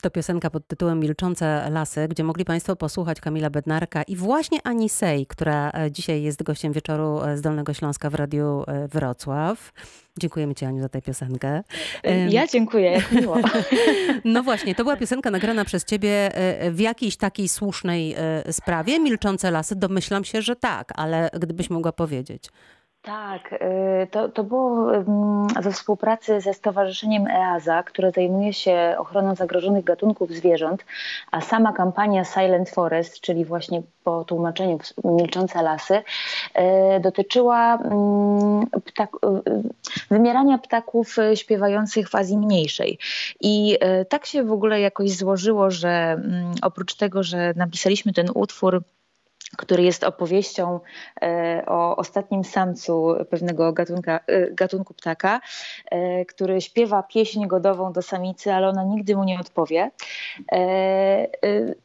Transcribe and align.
To 0.00 0.10
piosenka 0.10 0.50
pod 0.50 0.66
tytułem 0.66 1.00
Milczące 1.00 1.70
lasy, 1.70 2.08
gdzie 2.08 2.24
mogli 2.24 2.44
Państwo 2.44 2.76
posłuchać 2.76 3.20
Kamila 3.20 3.50
Bednarka 3.50 4.02
i 4.02 4.16
właśnie 4.16 4.58
Ani 4.64 4.88
Sej, 4.88 5.26
która 5.26 5.70
e, 5.70 5.90
dzisiaj 5.90 6.22
jest 6.22 6.42
gościem 6.42 6.72
wieczoru 6.72 7.22
e, 7.22 7.36
z 7.36 7.40
Dolnego 7.40 7.74
Śląska 7.74 8.10
w 8.10 8.14
Radiu 8.14 8.64
e, 8.66 8.88
Wrocław. 8.88 9.72
Dziękujemy 10.18 10.54
Ci, 10.54 10.64
Aniu, 10.64 10.82
za 10.82 10.88
tę 10.88 11.02
piosenkę. 11.02 11.62
Ja 12.28 12.46
dziękuję, 12.46 12.90
jak 12.90 13.12
miło. 13.12 13.36
No 14.24 14.42
właśnie, 14.42 14.74
to 14.74 14.82
była 14.82 14.96
piosenka 14.96 15.30
nagrana 15.30 15.64
przez 15.64 15.84
Ciebie 15.84 16.30
w 16.70 16.80
jakiejś 16.80 17.16
takiej 17.16 17.48
słusznej 17.48 18.16
sprawie. 18.50 19.00
Milczące 19.00 19.50
lasy, 19.50 19.76
domyślam 19.76 20.24
się, 20.24 20.42
że 20.42 20.56
tak, 20.56 20.92
ale 20.94 21.30
gdybyś 21.40 21.70
mogła 21.70 21.92
powiedzieć. 21.92 22.50
Tak, 23.06 23.52
y, 23.52 24.06
to, 24.10 24.28
to 24.28 24.44
było 24.44 24.86
we 25.62 25.72
współpracy 25.72 26.40
ze 26.40 26.54
Stowarzyszeniem 26.54 27.26
EASA, 27.26 27.82
które 27.82 28.10
zajmuje 28.10 28.52
się 28.52 28.94
ochroną 28.98 29.34
zagrożonych 29.34 29.84
gatunków 29.84 30.30
zwierząt, 30.30 30.84
a 31.30 31.40
sama 31.40 31.72
kampania 31.72 32.24
Silent 32.24 32.70
Forest, 32.70 33.20
czyli 33.20 33.44
właśnie 33.44 33.82
po 34.04 34.24
tłumaczeniu 34.24 34.78
Milczące 35.04 35.62
Lasy, 35.62 35.94
y, 35.96 36.02
dotyczyła 37.00 37.74
mm, 37.74 38.66
ptak, 38.84 39.10
y, 39.14 40.08
wymierania 40.10 40.58
ptaków 40.58 41.16
śpiewających 41.34 42.08
w 42.08 42.14
Azji 42.14 42.38
Mniejszej. 42.38 42.98
I 43.40 43.78
tak 44.08 44.26
się 44.26 44.44
w 44.44 44.52
ogóle 44.52 44.80
jakoś 44.80 45.10
złożyło, 45.10 45.70
że 45.70 45.90
mm, 45.90 46.54
oprócz 46.62 46.94
tego, 46.94 47.22
że 47.22 47.52
napisaliśmy 47.56 48.12
ten 48.12 48.26
utwór, 48.34 48.82
który 49.56 49.82
jest 49.82 50.04
opowieścią 50.04 50.80
e, 51.22 51.62
o 51.66 51.96
ostatnim 51.96 52.44
samcu 52.44 53.14
pewnego 53.30 53.72
gatunka, 53.72 54.20
e, 54.26 54.50
gatunku 54.50 54.94
ptaka, 54.94 55.40
e, 55.90 56.24
który 56.24 56.60
śpiewa 56.60 57.02
pieśń 57.02 57.46
godową 57.46 57.92
do 57.92 58.02
samicy, 58.02 58.52
ale 58.52 58.68
ona 58.68 58.84
nigdy 58.84 59.16
mu 59.16 59.24
nie 59.24 59.40
odpowie. 59.40 59.90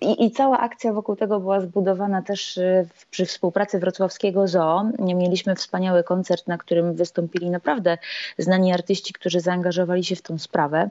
I, 0.01 0.25
i 0.25 0.31
cała 0.31 0.59
akcja 0.59 0.93
wokół 0.93 1.15
tego 1.15 1.39
była 1.39 1.61
zbudowana 1.61 2.21
też 2.21 2.59
przy 3.11 3.25
współpracy 3.25 3.79
wrocławskiego 3.79 4.47
zoo. 4.47 4.83
Mieliśmy 4.99 5.55
wspaniały 5.55 6.03
koncert, 6.03 6.47
na 6.47 6.57
którym 6.57 6.93
wystąpili 6.93 7.49
naprawdę 7.49 7.97
znani 8.37 8.73
artyści, 8.73 9.13
którzy 9.13 9.39
zaangażowali 9.39 10.03
się 10.03 10.15
w 10.15 10.21
tą 10.21 10.37
sprawę. 10.37 10.89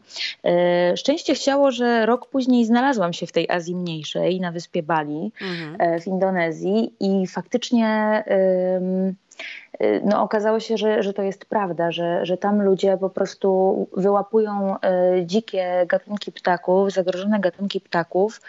Szczęście 0.97 1.35
chciało, 1.35 1.71
że 1.71 2.07
rok 2.07 2.29
później 2.29 2.65
znalazłam 2.65 3.13
się 3.13 3.27
w 3.27 3.33
tej 3.33 3.51
Azji 3.51 3.77
Mniejszej, 3.77 4.41
na 4.41 4.53
wyspie 4.53 4.83
Bali 4.83 5.33
mhm. 5.41 6.01
w 6.01 6.07
Indonezji 6.07 6.70
i 7.01 7.27
faktycznie 7.27 8.25
y, 8.27 9.11
no, 10.05 10.23
okazało 10.23 10.61
się, 10.61 10.77
że, 10.77 11.03
że 11.03 11.13
to 11.13 11.23
jest 11.23 11.45
prawda, 11.45 11.93
że, 11.93 12.27
że 12.27 12.37
tam 12.37 12.63
ludzie 12.63 12.97
po 12.97 13.11
prostu 13.11 13.89
wyłapują 13.97 14.77
y, 14.77 15.27
dzikie 15.27 15.85
gatunki 15.89 16.33
ptaków, 16.33 16.93
zagrożone 16.93 17.41
gatunki 17.41 17.81
ptaków 17.81 18.41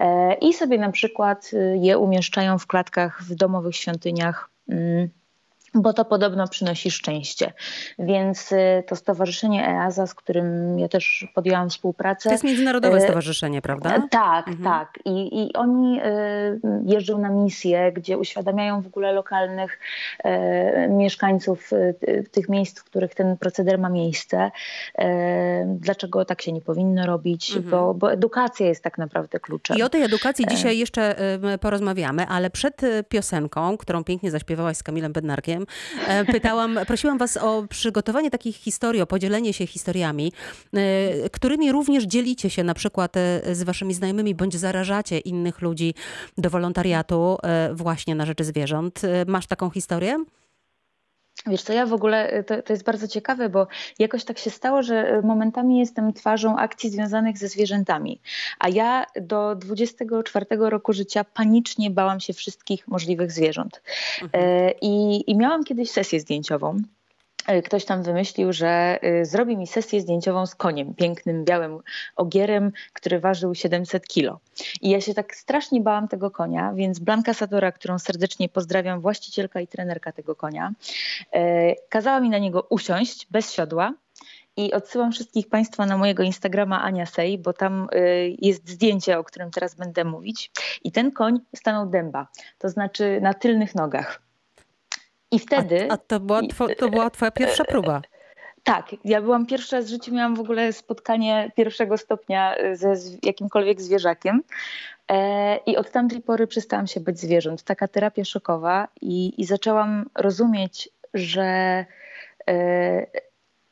y, 0.00 0.04
i 0.40 0.52
sobie 0.52 0.78
na 0.78 0.92
przykład 0.92 1.50
je 1.74 1.98
umieszczają 1.98 2.58
w 2.58 2.66
klatkach 2.66 3.22
w 3.22 3.34
domowych 3.34 3.76
świątyniach. 3.76 4.50
Mm, 4.68 5.08
bo 5.74 5.92
to 5.92 6.04
podobno 6.04 6.48
przynosi 6.48 6.90
szczęście. 6.90 7.52
Więc 7.98 8.52
y, 8.52 8.84
to 8.86 8.96
stowarzyszenie 8.96 9.68
EASA, 9.68 10.06
z 10.06 10.14
którym 10.14 10.78
ja 10.78 10.88
też 10.88 11.28
podjęłam 11.34 11.70
współpracę. 11.70 12.28
To 12.28 12.34
jest 12.34 12.44
międzynarodowe 12.44 12.98
y, 12.98 13.00
stowarzyszenie, 13.00 13.62
prawda? 13.62 13.96
E, 13.96 14.02
tak, 14.10 14.48
mhm. 14.48 14.64
tak. 14.64 14.98
I, 15.04 15.42
I 15.42 15.52
oni 15.52 16.00
y, 16.00 16.60
jeżdżą 16.86 17.18
na 17.18 17.28
misje, 17.28 17.92
gdzie 17.92 18.18
uświadamiają 18.18 18.82
w 18.82 18.86
ogóle 18.86 19.12
lokalnych 19.12 19.78
e, 20.18 20.88
mieszkańców 20.88 21.70
tych 22.30 22.48
miejsc, 22.48 22.80
w 22.80 22.84
których 22.84 23.14
ten 23.14 23.36
proceder 23.36 23.78
ma 23.78 23.88
miejsce. 23.88 24.50
E, 24.98 25.76
dlaczego 25.80 26.24
tak 26.24 26.42
się 26.42 26.52
nie 26.52 26.60
powinno 26.60 27.06
robić, 27.06 27.56
mhm. 27.56 27.70
bo, 27.70 27.94
bo 27.94 28.12
edukacja 28.12 28.66
jest 28.66 28.84
tak 28.84 28.98
naprawdę 28.98 29.40
kluczem. 29.40 29.76
I 29.76 29.82
o 29.82 29.88
tej 29.88 30.02
edukacji 30.02 30.46
dzisiaj 30.50 30.78
jeszcze 30.78 31.14
porozmawiamy, 31.60 32.26
ale 32.26 32.50
przed 32.50 32.80
piosenką, 33.08 33.76
którą 33.76 34.04
pięknie 34.04 34.30
zaśpiewałaś 34.30 34.76
z 34.76 34.82
Kamilem 34.82 35.12
Bednarkiem, 35.12 35.58
E, 35.62 35.66
pytałam, 36.32 36.78
prosiłam 36.86 37.18
was 37.18 37.36
o 37.36 37.64
przygotowanie 37.68 38.30
takich 38.30 38.56
historii, 38.56 39.02
o 39.02 39.06
podzielenie 39.06 39.52
się 39.52 39.66
historiami, 39.66 40.32
e, 40.74 41.30
którymi 41.30 41.72
również 41.72 42.04
dzielicie 42.04 42.50
się 42.50 42.64
na 42.64 42.74
przykład 42.74 43.16
e, 43.16 43.54
z 43.54 43.62
waszymi 43.62 43.94
znajomymi, 43.94 44.34
bądź 44.34 44.56
zarażacie 44.56 45.18
innych 45.18 45.60
ludzi 45.60 45.94
do 46.38 46.50
wolontariatu 46.50 47.38
właśnie 47.72 48.14
na 48.14 48.26
rzeczy 48.26 48.44
zwierząt. 48.44 49.02
Masz 49.26 49.46
taką 49.46 49.70
historię? 49.70 50.24
Wiesz 51.46 51.62
co, 51.62 51.72
ja 51.72 51.86
w 51.86 51.92
ogóle, 51.92 52.44
to, 52.44 52.62
to 52.62 52.72
jest 52.72 52.84
bardzo 52.84 53.08
ciekawe, 53.08 53.48
bo 53.48 53.66
jakoś 53.98 54.24
tak 54.24 54.38
się 54.38 54.50
stało, 54.50 54.82
że 54.82 55.22
momentami 55.24 55.78
jestem 55.78 56.12
twarzą 56.12 56.56
akcji 56.56 56.90
związanych 56.90 57.38
ze 57.38 57.48
zwierzętami. 57.48 58.20
A 58.58 58.68
ja 58.68 59.06
do 59.20 59.54
24 59.54 60.46
roku 60.50 60.92
życia 60.92 61.24
panicznie 61.24 61.90
bałam 61.90 62.20
się 62.20 62.32
wszystkich 62.32 62.88
możliwych 62.88 63.32
zwierząt. 63.32 63.82
Mhm. 64.22 64.44
E, 64.44 64.70
I, 64.82 65.24
I 65.30 65.36
miałam 65.36 65.64
kiedyś 65.64 65.90
sesję 65.90 66.20
zdjęciową 66.20 66.82
ktoś 67.64 67.84
tam 67.84 68.02
wymyślił, 68.02 68.52
że 68.52 68.98
e, 69.02 69.24
zrobi 69.24 69.56
mi 69.56 69.66
sesję 69.66 70.00
zdjęciową 70.00 70.46
z 70.46 70.54
koniem, 70.54 70.94
pięknym 70.94 71.44
białym 71.44 71.80
ogierem, 72.16 72.72
który 72.92 73.20
ważył 73.20 73.54
700 73.54 74.08
kilo. 74.08 74.40
I 74.80 74.90
ja 74.90 75.00
się 75.00 75.14
tak 75.14 75.36
strasznie 75.36 75.80
bałam 75.80 76.08
tego 76.08 76.30
konia, 76.30 76.72
więc 76.74 76.98
Blanka 76.98 77.34
Sadora, 77.34 77.72
którą 77.72 77.98
serdecznie 77.98 78.48
pozdrawiam, 78.48 79.00
właścicielka 79.00 79.60
i 79.60 79.66
trenerka 79.66 80.12
tego 80.12 80.36
konia, 80.36 80.72
e, 81.32 81.74
kazała 81.88 82.20
mi 82.20 82.30
na 82.30 82.38
niego 82.38 82.66
usiąść 82.70 83.26
bez 83.30 83.52
siodła. 83.52 83.94
I 84.56 84.72
odsyłam 84.72 85.12
wszystkich 85.12 85.48
Państwa 85.48 85.86
na 85.86 85.96
mojego 85.96 86.22
Instagrama 86.22 86.82
Ania 86.82 87.06
Sej, 87.06 87.38
bo 87.38 87.52
tam 87.52 87.88
jest 88.38 88.68
zdjęcie, 88.68 89.18
o 89.18 89.24
którym 89.24 89.50
teraz 89.50 89.74
będę 89.74 90.04
mówić. 90.04 90.50
I 90.84 90.92
ten 90.92 91.12
koń 91.12 91.38
stanął 91.56 91.90
dęba, 91.90 92.28
to 92.58 92.68
znaczy 92.68 93.20
na 93.22 93.34
tylnych 93.34 93.74
nogach. 93.74 94.27
I 95.30 95.38
wtedy. 95.38 95.88
A, 95.90 95.94
a 95.94 95.96
to, 95.96 96.20
była 96.20 96.40
two, 96.42 96.68
to 96.78 96.88
była 96.88 97.10
Twoja 97.10 97.30
pierwsza 97.30 97.64
próba. 97.64 98.02
Tak, 98.62 98.96
ja 99.04 99.22
byłam 99.22 99.46
pierwsza 99.46 99.82
z 99.82 99.88
życia, 99.88 100.12
miałam 100.12 100.36
w 100.36 100.40
ogóle 100.40 100.72
spotkanie 100.72 101.52
pierwszego 101.56 101.98
stopnia 101.98 102.54
ze 102.72 102.94
jakimkolwiek 103.22 103.80
zwierzakiem. 103.80 104.42
E, 105.10 105.56
I 105.56 105.76
od 105.76 105.90
tamtej 105.90 106.22
pory 106.22 106.46
przestałam 106.46 106.86
się 106.86 107.00
być 107.00 107.20
zwierząt. 107.20 107.62
Taka 107.62 107.88
terapia 107.88 108.24
szokowa 108.24 108.88
i, 109.00 109.40
i 109.40 109.44
zaczęłam 109.44 110.10
rozumieć, 110.14 110.88
że 111.14 111.44
e, 112.48 113.06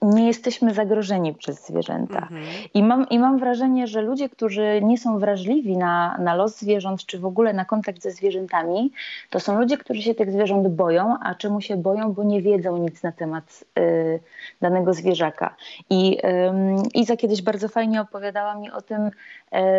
nie 0.03 0.27
jesteśmy 0.27 0.75
zagrożeni 0.75 1.35
przez 1.35 1.67
zwierzęta. 1.67 2.19
Mhm. 2.19 2.43
I, 2.75 2.83
mam, 2.83 3.09
I 3.09 3.19
mam 3.19 3.39
wrażenie, 3.39 3.87
że 3.87 4.03
ludzie, 4.03 4.29
którzy 4.29 4.81
nie 4.83 4.99
są 4.99 5.19
wrażliwi 5.19 5.77
na, 5.77 6.19
na 6.19 6.35
los 6.35 6.59
zwierząt, 6.59 7.07
czy 7.07 7.19
w 7.19 7.25
ogóle 7.25 7.53
na 7.53 7.65
kontakt 7.65 8.03
ze 8.03 8.11
zwierzętami, 8.11 8.93
to 9.31 9.41
są 9.41 9.61
ludzie, 9.61 9.79
którzy 9.79 10.03
się 10.03 10.15
tych 10.15 10.33
zwierząt 10.33 10.69
boją, 10.69 11.17
a 11.23 11.35
czemu 11.35 11.61
się 11.61 11.77
boją, 11.77 12.13
bo 12.13 12.25
nie 12.25 12.43
wiedzą 12.43 12.77
nic 12.77 13.03
na 13.03 13.13
temat 13.13 13.65
y, 13.79 14.21
danego 14.61 14.95
zwierzaka. 14.95 15.55
I 15.91 16.19
y, 16.19 16.21
Iza 16.95 17.17
kiedyś 17.17 17.43
bardzo 17.43 17.69
fajnie 17.69 18.01
opowiadała 18.01 18.55
mi 18.55 18.71
o 18.71 18.83
tym, 18.83 19.07
y, 19.07 19.11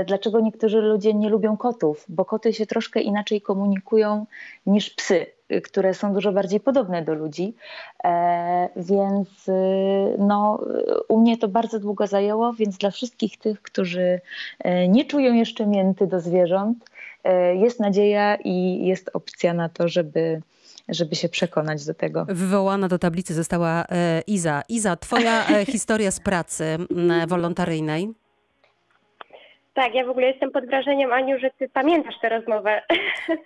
dlaczego 0.08 0.40
niektórzy 0.40 0.82
ludzie 0.82 1.14
nie 1.14 1.30
lubią 1.30 1.58
kotów, 1.58 2.06
bo 2.10 2.26
koty 2.26 2.54
się 2.54 2.66
troszkę 2.66 3.02
inaczej 3.02 3.42
komunikują 3.42 4.26
niż 4.66 4.90
psy 4.90 5.37
które 5.64 5.94
są 5.94 6.14
dużo 6.14 6.32
bardziej 6.32 6.60
podobne 6.60 7.02
do 7.02 7.14
ludzi. 7.14 7.56
E, 8.04 8.70
więc 8.76 9.48
y, 9.48 9.54
no, 10.20 10.60
u 11.08 11.22
mnie 11.22 11.38
to 11.38 11.48
bardzo 11.48 11.80
długo 11.80 12.08
zajęło, 12.08 12.54
więc 12.54 12.78
dla 12.78 12.92
wszystkich 12.92 13.38
tych, 13.38 13.62
którzy 13.62 14.22
e, 14.60 14.88
nie 14.88 15.06
czują 15.06 15.34
jeszcze 15.34 15.68
mięty 15.68 16.08
do 16.08 16.20
zwierząt, 16.20 16.90
e, 17.24 17.56
jest 17.56 17.80
nadzieja 17.80 18.36
i 18.36 18.86
jest 18.86 19.10
opcja 19.14 19.54
na 19.54 19.70
to, 19.70 19.88
żeby 19.88 20.42
żeby 20.90 21.16
się 21.16 21.30
przekonać 21.30 21.86
do 21.86 21.94
tego. 21.94 22.26
Wywołana 22.26 22.88
do 22.88 23.00
tablicy 23.00 23.34
została 23.34 23.86
Iza. 24.28 24.62
Iza, 24.70 24.96
twoja 24.96 25.44
historia 25.74 26.12
z 26.12 26.20
pracy 26.20 26.78
wolontaryjnej. 27.28 28.14
Tak, 29.78 29.96
ja 29.96 30.06
w 30.06 30.10
ogóle 30.10 30.28
jestem 30.28 30.52
pod 30.52 30.66
wrażeniem, 30.66 31.14
Aniu, 31.14 31.40
że 31.40 31.50
ty 31.50 31.70
pamiętasz 31.70 32.20
tę 32.22 32.30
rozmowę. 32.30 32.82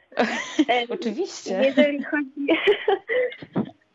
Oczywiście. 1.00 1.62
Jeżeli 1.64 2.04
chodzi, 2.04 2.48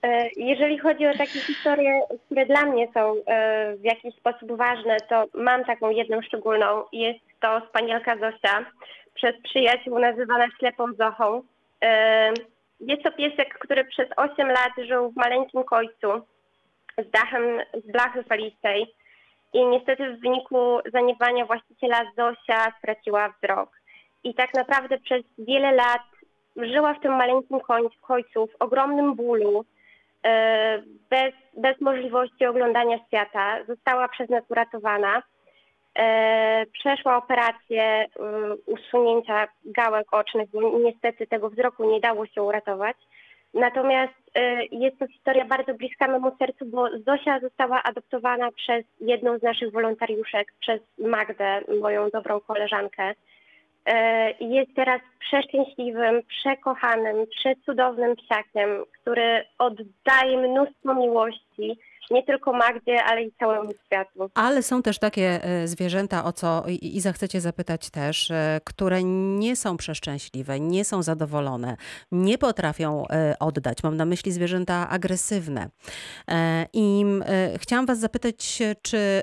e, 0.03 0.29
jeżeli 0.37 0.79
chodzi 0.79 1.07
o 1.07 1.13
takie 1.13 1.41
historie, 1.41 2.01
które 2.27 2.47
dla 2.47 2.65
mnie 2.65 2.89
są 2.95 3.15
e, 3.27 3.77
w 3.77 3.85
jakiś 3.85 4.15
sposób 4.15 4.53
ważne, 4.53 4.97
to 5.09 5.25
mam 5.35 5.65
taką 5.65 5.91
jedną 5.91 6.23
szczególną. 6.23 6.83
Jest 6.93 7.21
to 7.41 7.63
spanielka 7.69 8.17
Zosia, 8.17 8.67
przez 9.15 9.33
przyjaciół 9.43 9.99
nazywana 9.99 10.47
ślepą 10.59 10.85
Zochą. 10.99 11.43
E, 11.85 12.33
jest 12.81 13.03
to 13.03 13.13
piesek, 13.13 13.59
który 13.59 13.85
przez 13.85 14.09
8 14.17 14.49
lat 14.49 14.73
żył 14.89 15.11
w 15.11 15.17
maleńkim 15.17 15.65
końcu 15.65 16.09
z 16.99 17.11
dachem 17.11 17.43
z 17.85 17.93
blachy 17.93 18.23
falistej 18.23 18.95
i 19.57 19.67
niestety 19.67 20.17
w 20.17 20.21
wyniku 20.21 20.79
zaniedbania 20.93 21.47
właściciela 21.47 22.03
Zosia 22.17 22.73
straciła 22.79 23.29
wzrok. 23.29 23.71
I 24.25 24.35
tak 24.35 24.55
naprawdę 24.55 24.99
przez 24.99 25.23
wiele 25.39 25.73
lat 25.73 26.03
żyła 26.57 26.95
w 26.95 27.01
tym 27.01 27.13
maleńkim 27.13 27.61
końcu, 28.01 28.47
w 28.47 28.63
ogromnym 28.63 29.15
bólu, 29.15 29.65
e, 30.25 30.83
bez, 31.11 31.33
bez 31.57 31.81
możliwości 31.81 32.47
oglądania 32.47 32.99
świata. 33.07 33.65
Została 33.69 34.09
przez 34.09 34.29
nas 34.31 34.45
uratowana. 34.49 35.23
e, 35.99 36.67
przeszła 36.67 37.17
operację 37.17 37.83
e, 37.83 38.07
usunięcia 38.67 39.49
gałek 39.65 40.07
ocznych, 40.15 40.51
bo 40.51 40.79
niestety 40.79 41.27
tego 41.27 41.51
wzroku 41.51 41.91
nie 41.91 42.01
dało 42.01 42.27
się 42.27 42.43
uratować. 42.43 42.97
Natomiast 43.57 44.15
e, 44.35 44.65
jest 44.65 44.99
to 44.99 45.07
historia 45.07 45.45
bardzo 45.45 45.75
bliska 45.75 46.09
memu 46.09 46.37
sercu, 46.39 46.67
bo 46.67 46.89
Zosia 47.07 47.41
została 47.41 47.83
adoptowana 47.83 48.53
przez 48.53 48.85
jedną 49.01 49.39
z 49.39 49.43
naszych 49.43 49.73
wolontariuszek, 49.73 50.53
przez 50.61 50.81
Magdę, 50.99 51.61
moją 51.81 52.11
dobrą 52.11 52.41
koleżankę. 52.41 53.15
E, 53.87 54.31
jest 54.31 54.75
teraz 54.77 55.01
przeszczęśliwym, 55.19 56.23
przekochanym, 56.29 57.27
przecudownym 57.39 58.17
psiakiem, 58.17 58.69
który 58.93 59.45
oddaje 59.59 60.49
mnóstwo 60.49 60.95
miłości 60.95 61.79
nie 62.11 62.23
tylko 62.23 62.53
Magdzie, 62.53 63.05
ale 63.05 63.23
i 63.23 63.33
całemu 63.33 63.71
światu. 63.87 64.31
Ale 64.35 64.63
są 64.63 64.83
też 64.83 64.99
takie 64.99 65.45
e, 65.45 65.69
zwierzęta, 65.69 66.25
o 66.25 66.33
co 66.33 66.65
Iza 66.69 67.13
chcecie 67.13 67.41
zapytać 67.41 67.91
też, 67.91 68.31
e, 68.31 68.61
które 68.65 69.05
nie 69.39 69.57
są 69.57 69.77
przeszczęśliwe, 69.77 70.61
nie 70.61 70.85
są 70.85 71.03
zadowolone, 71.03 71.77
nie 72.13 72.39
potrafią 72.39 73.05
oddać. 73.41 73.83
Mam 73.83 73.97
na 73.97 74.05
myśli 74.05 74.33
zwierzęta 74.33 74.89
agresywne. 74.89 75.69
I 76.73 77.05
chciałam 77.57 77.87
was 77.87 77.99
zapytać, 77.99 78.63
czy 78.83 79.23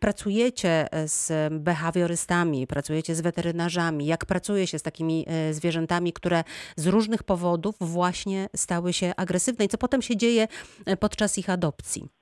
pracujecie 0.00 0.88
z 1.04 1.52
behawiorystami, 1.52 2.66
pracujecie 2.66 3.14
z 3.14 3.20
weterynarzami, 3.20 4.06
jak 4.06 4.26
pracuje 4.26 4.66
się 4.66 4.78
z 4.78 4.82
takimi 4.82 5.26
e, 5.28 5.54
zwierzętami, 5.54 6.12
które 6.12 6.44
z 6.76 6.86
różnych 6.86 7.22
powodów 7.22 7.74
właśnie 7.80 8.48
stały 8.56 8.92
się 8.92 9.12
agresywne 9.16 9.64
i 9.64 9.68
co 9.68 9.78
potem 9.78 10.02
się 10.02 10.16
dzieje 10.16 10.48
e, 10.86 10.96
podczas 10.96 11.38
ich 11.38 11.50
adopcji? 11.50 12.21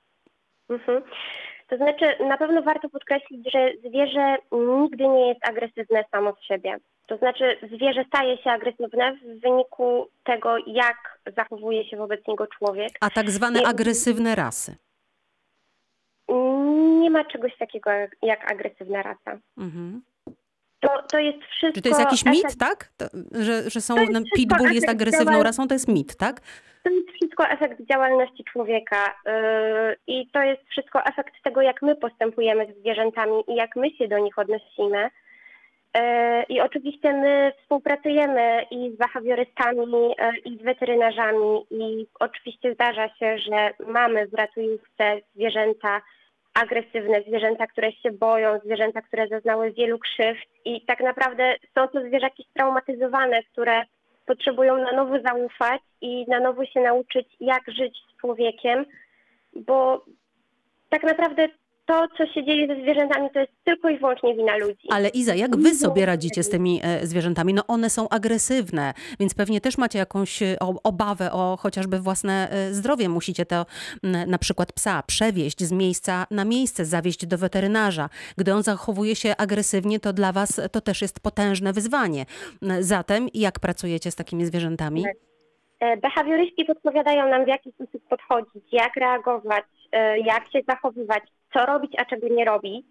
Mhm. 0.70 1.02
To 1.68 1.76
znaczy, 1.76 2.24
na 2.28 2.36
pewno 2.36 2.62
warto 2.62 2.88
podkreślić, 2.88 3.52
że 3.52 3.72
zwierzę 3.88 4.36
nigdy 4.52 5.08
nie 5.08 5.28
jest 5.28 5.48
agresywne 5.48 6.04
samo 6.10 6.32
z 6.32 6.44
siebie. 6.44 6.76
To 7.06 7.16
znaczy, 7.16 7.56
zwierzę 7.74 8.04
staje 8.08 8.38
się 8.38 8.50
agresywne 8.50 9.16
w 9.16 9.40
wyniku 9.40 10.08
tego, 10.24 10.56
jak 10.66 11.18
zachowuje 11.36 11.88
się 11.88 11.96
wobec 11.96 12.26
niego 12.28 12.46
człowiek. 12.46 12.88
A 13.00 13.10
tak 13.10 13.30
zwane 13.30 13.62
agresywne 13.66 14.34
rasy? 14.34 14.76
Nie 17.00 17.10
ma 17.10 17.24
czegoś 17.24 17.56
takiego 17.58 17.90
jak 18.22 18.52
agresywna 18.52 19.02
rasa. 19.02 19.38
Mhm. 19.58 20.02
To, 20.80 21.02
to 21.02 21.18
jest 21.18 21.38
wszystko... 21.42 21.74
Czy 21.74 21.82
to 21.82 21.88
jest 21.88 22.00
jakiś 22.00 22.24
mit, 22.24 22.58
tak? 22.58 22.88
To, 22.96 23.06
że, 23.32 23.70
że 23.70 23.80
są, 23.80 23.94
pitbull 24.36 24.72
jest 24.72 24.88
agresywną 24.88 25.42
rasą, 25.42 25.68
to 25.68 25.74
jest 25.74 25.88
mit, 25.88 26.16
tak? 26.16 26.40
To 26.82 26.90
jest 26.90 27.10
wszystko 27.10 27.48
efekt 27.48 27.82
działalności 27.90 28.44
człowieka 28.44 29.14
yy, 29.26 29.96
i 30.06 30.30
to 30.30 30.42
jest 30.42 30.62
wszystko 30.68 31.04
efekt 31.04 31.34
tego, 31.44 31.62
jak 31.62 31.82
my 31.82 31.96
postępujemy 31.96 32.66
z 32.66 32.80
zwierzętami 32.80 33.44
i 33.48 33.54
jak 33.54 33.76
my 33.76 33.90
się 33.90 34.08
do 34.08 34.18
nich 34.18 34.38
odnosimy. 34.38 35.10
Yy, 35.94 36.02
I 36.48 36.60
oczywiście 36.60 37.12
my 37.12 37.52
współpracujemy 37.62 38.62
i 38.70 38.92
z 38.94 38.96
behawiorystami, 38.96 40.08
yy, 40.08 40.38
i 40.44 40.58
z 40.58 40.62
weterynarzami 40.62 41.66
i 41.70 42.06
oczywiście 42.20 42.74
zdarza 42.74 43.08
się, 43.08 43.38
że 43.38 43.70
mamy 43.86 44.26
w 44.26 44.34
ratujówce 44.34 45.20
zwierzęta, 45.34 46.00
agresywne, 46.54 47.22
zwierzęta, 47.22 47.66
które 47.66 47.92
się 47.92 48.10
boją, 48.10 48.58
zwierzęta, 48.64 49.02
które 49.02 49.28
zaznały 49.28 49.72
wielu 49.72 49.98
krzywd 49.98 50.48
i 50.64 50.84
tak 50.84 51.00
naprawdę 51.00 51.54
są 51.74 51.88
to 51.88 52.00
zwierzaki 52.00 52.46
straumatyzowane, 52.50 53.42
które 53.42 53.82
potrzebują 54.30 54.78
na 54.78 54.92
nowo 54.92 55.20
zaufać 55.20 55.82
i 56.00 56.24
na 56.28 56.40
nowo 56.40 56.66
się 56.66 56.80
nauczyć, 56.80 57.26
jak 57.40 57.62
żyć 57.70 57.98
z 58.08 58.20
człowiekiem, 58.20 58.84
bo 59.56 60.04
tak 60.88 61.02
naprawdę 61.02 61.48
to, 61.90 62.08
co 62.16 62.26
się 62.26 62.44
dzieje 62.44 62.66
ze 62.66 62.82
zwierzętami, 62.82 63.28
to 63.34 63.40
jest 63.40 63.52
tylko 63.64 63.88
i 63.88 63.98
wyłącznie 63.98 64.34
wina 64.34 64.56
ludzi. 64.56 64.88
Ale 64.90 65.08
Iza, 65.08 65.34
jak 65.34 65.56
wy 65.56 65.74
sobie 65.74 66.06
radzicie 66.06 66.42
z 66.42 66.48
tymi 66.48 66.80
e, 66.82 67.06
zwierzętami? 67.06 67.54
No 67.54 67.66
one 67.66 67.90
są 67.90 68.08
agresywne, 68.08 68.94
więc 69.20 69.34
pewnie 69.34 69.60
też 69.60 69.78
macie 69.78 69.98
jakąś 69.98 70.42
e, 70.42 70.56
obawę 70.84 71.32
o 71.32 71.58
chociażby 71.60 71.98
własne 72.00 72.50
e, 72.50 72.74
zdrowie. 72.74 73.08
Musicie 73.08 73.46
to 73.46 73.66
na 74.26 74.38
przykład 74.38 74.72
psa 74.72 75.02
przewieźć 75.06 75.64
z 75.64 75.72
miejsca 75.72 76.26
na 76.30 76.44
miejsce, 76.44 76.84
zawieźć 76.84 77.26
do 77.26 77.38
weterynarza. 77.38 78.08
Gdy 78.36 78.54
on 78.54 78.62
zachowuje 78.62 79.16
się 79.16 79.36
agresywnie, 79.36 80.00
to 80.00 80.12
dla 80.12 80.32
was 80.32 80.60
to 80.72 80.80
też 80.80 81.02
jest 81.02 81.20
potężne 81.20 81.72
wyzwanie. 81.72 82.26
Zatem 82.80 83.28
jak 83.34 83.60
pracujecie 83.60 84.10
z 84.10 84.14
takimi 84.14 84.46
zwierzętami? 84.46 85.04
Behawioryści 86.02 86.64
podpowiadają 86.64 87.28
nam, 87.28 87.44
w 87.44 87.48
jaki 87.48 87.72
sposób 87.72 88.08
podchodzić, 88.08 88.64
jak 88.72 88.96
reagować, 88.96 89.64
jak 90.24 90.52
się 90.52 90.60
zachowywać, 90.68 91.22
co 91.52 91.66
robić, 91.66 91.92
a 91.98 92.04
czego 92.04 92.28
nie 92.28 92.44
robić. 92.44 92.86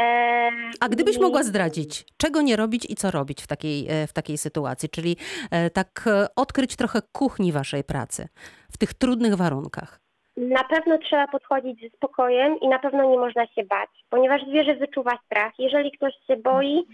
E, 0.00 0.50
a 0.80 0.88
gdybyś 0.88 1.18
mogła 1.18 1.42
zdradzić, 1.42 2.04
czego 2.16 2.42
nie 2.42 2.56
robić 2.56 2.90
i 2.90 2.94
co 2.94 3.10
robić 3.10 3.42
w 3.42 3.46
takiej, 3.46 3.86
e, 3.88 4.06
w 4.06 4.12
takiej 4.12 4.38
sytuacji, 4.38 4.88
czyli 4.88 5.16
e, 5.50 5.70
tak 5.70 6.04
odkryć 6.36 6.76
trochę 6.76 6.98
kuchni 7.12 7.52
waszej 7.52 7.84
pracy 7.84 8.28
w 8.72 8.78
tych 8.78 8.94
trudnych 8.94 9.34
warunkach? 9.34 10.00
Na 10.36 10.64
pewno 10.64 10.98
trzeba 10.98 11.28
podchodzić 11.28 11.80
ze 11.80 11.96
spokojem 11.96 12.60
i 12.60 12.68
na 12.68 12.78
pewno 12.78 13.10
nie 13.10 13.18
można 13.18 13.46
się 13.46 13.64
bać, 13.64 13.90
ponieważ 14.10 14.42
zwierzę 14.48 14.74
wyczuwa 14.74 15.18
strach. 15.26 15.52
Jeżeli 15.58 15.92
ktoś 15.92 16.12
się 16.26 16.36
boi, 16.36 16.86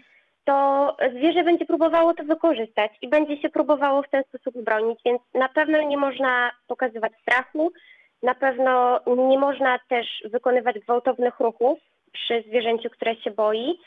to 0.49 0.97
zwierzę 1.19 1.45
będzie 1.45 1.67
próbowało 1.67 2.15
to 2.15 2.25
wykorzystać 2.25 2.93
i 3.03 3.09
będzie 3.09 3.43
się 3.43 3.49
próbowało 3.49 4.03
w 4.03 4.11
ten 4.11 4.23
sposób 4.25 4.65
bronić, 4.65 5.01
więc 5.05 5.21
na 5.35 5.49
pewno 5.49 5.83
nie 5.83 5.97
można 5.97 6.51
pokazywać 6.67 7.13
strachu, 7.23 7.73
na 8.23 8.35
pewno 8.35 9.01
nie 9.29 9.39
można 9.39 9.79
też 9.89 10.07
wykonywać 10.33 10.79
gwałtownych 10.79 11.41
ruchów 11.41 11.79
przy 12.13 12.45
zwierzęciu, 12.49 12.91
które 12.91 13.17
się 13.17 13.31
boi. 13.31 13.79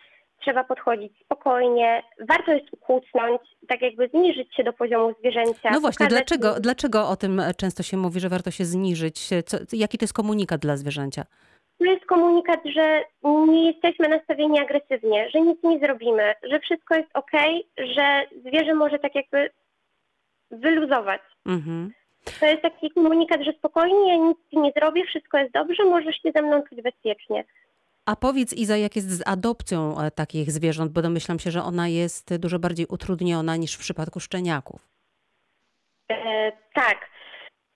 Trzeba 0.42 0.63
podchodzić 0.63 1.13
spokojnie, 1.25 2.04
warto 2.30 2.52
jest 2.52 2.74
ukucnąć, 2.74 3.42
tak 3.68 3.81
jakby 3.81 4.08
zniżyć 4.08 4.56
się 4.56 4.63
do 4.63 4.74
poziomu 4.74 5.13
zwierzęcia. 5.19 5.69
No 5.72 5.80
właśnie, 5.80 6.08
dlaczego, 6.08 6.60
dlaczego 6.60 7.10
o 7.10 7.16
tym 7.16 7.42
często 7.58 7.84
się 7.84 7.98
mówi, 7.98 8.19
że 8.19 8.30
warto 8.30 8.52
się 8.52 8.66
zniżyć? 8.66 9.30
Co, 9.46 9.58
jaki 9.74 9.98
to 9.98 10.04
jest 10.04 10.13
komunikat 10.13 10.62
dla 10.62 10.78
zwierzęcia? 10.78 11.25
To 11.81 11.86
jest 11.86 12.06
komunikat, 12.06 12.60
że 12.66 13.04
nie 13.24 13.72
jesteśmy 13.72 14.07
nastawieni 14.07 14.60
agresywnie, 14.60 15.30
że 15.30 15.42
nic 15.42 15.63
nie 15.63 15.80
zrobimy, 15.80 16.33
że 16.44 16.60
wszystko 16.60 16.95
jest 16.95 17.10
ok, 17.13 17.31
że 17.78 18.25
zwierzę 18.45 18.74
może 18.74 19.00
tak 19.00 19.16
jakby 19.16 19.50
wyluzować. 20.51 21.22
Mhm. 21.45 21.92
To 22.39 22.45
jest 22.45 22.62
taki 22.62 22.92
komunikat, 22.92 23.42
że 23.42 23.54
spokojnie, 23.54 24.19
nic 24.19 24.38
ci 24.51 24.57
nie 24.60 24.72
zrobię, 24.78 25.06
wszystko 25.06 25.38
jest 25.38 25.54
dobrze, 25.54 25.86
możesz 25.86 26.16
się 26.16 26.31
ze 26.36 26.42
mną 26.42 26.63
czuć 26.69 26.81
bezpiecznie. 26.81 27.44
A 28.06 28.15
powiedz 28.15 28.53
Iza, 28.53 28.77
jak 28.77 28.96
jest 28.96 29.10
z 29.10 29.27
adopcją 29.27 30.01
e, 30.01 30.12
takich 30.12 30.51
zwierząt, 30.51 30.91
bo 30.91 31.01
domyślam 31.01 31.39
się, 31.39 31.51
że 31.51 31.63
ona 31.63 31.88
jest 31.88 32.38
dużo 32.38 32.60
bardziej 32.60 32.86
utrudniona 32.89 33.56
niż 33.56 33.75
w 33.75 33.79
przypadku 33.79 34.20
szczeniaków. 34.20 34.88
E, 36.12 36.51
tak. 36.74 37.10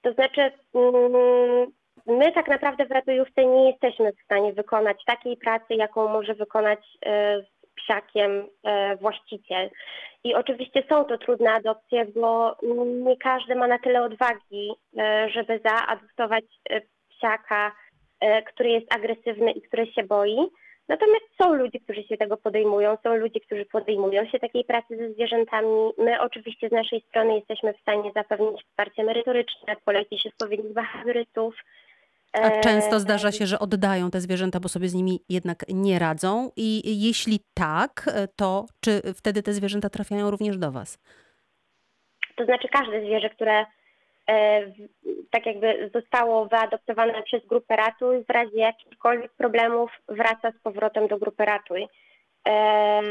To 0.01 0.13
znaczy, 0.13 0.41
mm, 0.73 1.71
my 2.07 2.31
tak 2.31 2.47
naprawdę 2.47 2.85
w 2.85 2.91
ratujówce 2.91 3.45
nie 3.45 3.69
jesteśmy 3.69 4.11
w 4.11 4.23
stanie 4.23 4.53
wykonać 4.53 5.05
takiej 5.05 5.37
pracy, 5.37 5.65
jaką 5.69 6.07
może 6.07 6.33
wykonać 6.33 6.79
e, 7.05 7.41
psiakiem 7.75 8.47
e, 8.63 8.95
właściciel. 8.95 9.69
I 10.23 10.35
oczywiście 10.35 10.83
są 10.89 11.05
to 11.05 11.17
trudne 11.17 11.51
adopcje, 11.51 12.05
bo 12.05 12.55
nie 13.03 13.17
każdy 13.17 13.55
ma 13.55 13.67
na 13.67 13.79
tyle 13.79 14.03
odwagi, 14.03 14.71
e, 14.97 15.29
żeby 15.29 15.59
zaadoptować 15.65 16.45
psiaka, 17.09 17.71
który 18.47 18.69
jest 18.69 18.95
agresywny 18.95 19.51
i 19.51 19.61
który 19.61 19.87
się 19.87 20.03
boi. 20.03 20.37
Natomiast 20.87 21.25
są 21.41 21.53
ludzie, 21.53 21.79
którzy 21.79 22.03
się 22.03 22.17
tego 22.17 22.37
podejmują, 22.37 22.97
są 23.03 23.15
ludzie, 23.15 23.39
którzy 23.39 23.65
podejmują 23.65 24.25
się 24.25 24.39
takiej 24.39 24.63
pracy 24.63 24.97
ze 24.97 25.13
zwierzętami. 25.13 25.91
My 25.97 26.21
oczywiście 26.21 26.69
z 26.69 26.71
naszej 26.71 27.01
strony 27.01 27.35
jesteśmy 27.35 27.73
w 27.73 27.81
stanie 27.81 28.11
zapewnić 28.15 28.63
wsparcie 28.63 29.03
merytoryczne, 29.03 29.75
polecić 29.85 30.27
odpowiednich 30.27 30.73
behawiorystów, 30.73 31.55
a 32.43 32.61
często 32.61 32.99
zdarza 32.99 33.31
się, 33.31 33.45
że 33.45 33.59
oddają 33.59 34.11
te 34.11 34.21
zwierzęta, 34.21 34.59
bo 34.59 34.69
sobie 34.69 34.89
z 34.89 34.93
nimi 34.93 35.19
jednak 35.29 35.65
nie 35.69 35.99
radzą. 35.99 36.51
I 36.55 37.01
jeśli 37.07 37.39
tak, 37.53 38.09
to 38.35 38.65
czy 38.81 39.01
wtedy 39.15 39.43
te 39.43 39.53
zwierzęta 39.53 39.89
trafiają 39.89 40.31
również 40.31 40.57
do 40.57 40.71
Was? 40.71 40.99
To 42.35 42.45
znaczy 42.45 42.67
każde 42.67 43.01
zwierzę, 43.01 43.29
które 43.29 43.65
e, 44.29 44.61
tak 45.31 45.45
jakby 45.45 45.89
zostało 45.93 46.45
wyadoptowane 46.45 47.23
przez 47.23 47.45
grupę 47.45 47.75
Ratuj, 47.75 48.23
w 48.23 48.29
razie 48.29 48.59
jakichkolwiek 48.59 49.31
problemów 49.33 49.91
wraca 50.07 50.51
z 50.51 50.59
powrotem 50.63 51.07
do 51.07 51.17
grupy 51.17 51.45
Ratuj. 51.45 51.87
E, 52.47 53.01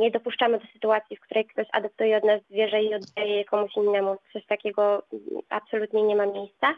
nie 0.00 0.10
dopuszczamy 0.10 0.58
do 0.58 0.66
sytuacji, 0.72 1.16
w 1.16 1.20
której 1.20 1.44
ktoś 1.44 1.66
adoptuje 1.72 2.16
od 2.16 2.24
nas 2.24 2.40
zwierzę 2.50 2.82
i 2.82 2.94
oddaje 2.94 3.36
je 3.36 3.44
komuś 3.44 3.76
innemu. 3.76 4.16
Coś 4.32 4.46
takiego 4.46 5.02
absolutnie 5.48 6.02
nie 6.02 6.16
ma 6.16 6.26
miejsca. 6.26 6.74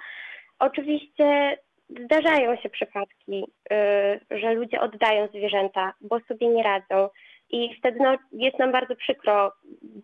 Oczywiście 0.58 1.58
zdarzają 2.04 2.56
się 2.56 2.70
przypadki, 2.70 3.44
y, 3.72 4.38
że 4.40 4.54
ludzie 4.54 4.80
oddają 4.80 5.28
zwierzęta, 5.28 5.92
bo 6.00 6.20
sobie 6.20 6.48
nie 6.48 6.62
radzą. 6.62 7.08
i 7.50 7.74
wtedy 7.78 7.98
no, 8.00 8.16
jest 8.32 8.58
nam 8.58 8.72
bardzo 8.72 8.96
przykro. 8.96 9.52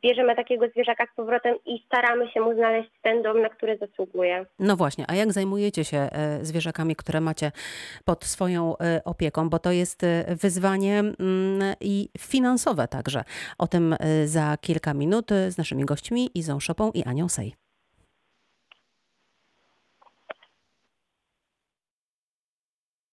Bierzemy 0.02 0.36
takiego 0.36 0.68
zwierzaka 0.68 1.04
z 1.12 1.16
powrotem 1.16 1.54
i 1.66 1.82
staramy 1.86 2.30
się 2.30 2.40
mu 2.40 2.54
znaleźć 2.54 2.90
ten 3.02 3.22
dom, 3.22 3.42
na 3.42 3.48
który 3.48 3.78
zasługuje. 3.78 4.46
No 4.58 4.76
właśnie, 4.76 5.04
a 5.08 5.14
jak 5.14 5.32
zajmujecie 5.32 5.84
się 5.84 5.98
e, 5.98 6.44
zwierzakami, 6.44 6.96
które 6.96 7.20
macie 7.20 7.52
pod 8.04 8.24
swoją 8.24 8.78
e, 8.78 9.00
opieką, 9.04 9.50
bo 9.50 9.58
to 9.58 9.72
jest 9.72 10.04
e, 10.04 10.24
wyzwanie 10.42 10.98
mm, 10.98 11.14
i 11.80 12.08
finansowe 12.18 12.88
także. 12.88 13.24
O 13.58 13.66
tym 13.66 13.96
za 14.24 14.56
kilka 14.60 14.94
minut 14.94 15.30
z 15.48 15.58
naszymi 15.58 15.84
gośćmi 15.84 16.30
Izą 16.34 16.60
Szopą 16.60 16.90
i 16.94 17.04
Anią 17.04 17.28
Sej. 17.28 17.67